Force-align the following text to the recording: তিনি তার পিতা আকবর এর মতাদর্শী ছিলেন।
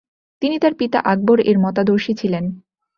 তিনি 0.41 0.55
তার 0.59 0.73
পিতা 0.79 0.99
আকবর 1.11 1.37
এর 1.41 1.57
মতাদর্শী 1.59 2.13
ছিলেন। 2.15 2.45